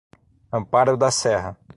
[0.51, 1.55] Amparo da Serra